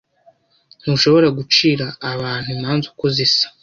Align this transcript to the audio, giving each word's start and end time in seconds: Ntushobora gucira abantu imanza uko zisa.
Ntushobora 0.81 1.27
gucira 1.37 1.85
abantu 2.11 2.47
imanza 2.55 2.85
uko 2.91 3.05
zisa. 3.15 3.45